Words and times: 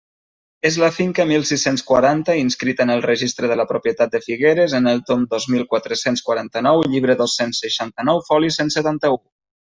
És 0.67 0.77
la 0.83 0.87
finca 0.93 1.25
mil 1.31 1.43
sis-cents 1.49 1.83
quaranta, 1.89 2.37
inscrita 2.43 2.83
en 2.87 2.93
el 2.93 3.03
Registre 3.05 3.51
de 3.51 3.59
la 3.59 3.67
Propietat 3.73 4.15
de 4.17 4.23
Figueres, 4.29 4.75
en 4.79 4.93
el 4.93 5.03
tom 5.11 5.29
dos 5.35 5.47
mil 5.57 5.69
quatre-cents 5.75 6.27
quaranta-nou, 6.31 6.83
llibre 6.97 7.19
dos-cents 7.23 7.63
seixanta-nou, 7.67 8.25
foli 8.33 8.53
cent 8.59 8.75
setanta-u. 8.81 9.23